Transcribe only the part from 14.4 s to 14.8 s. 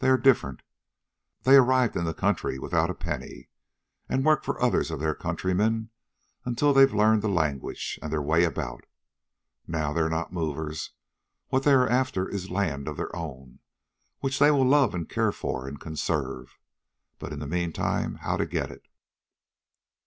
will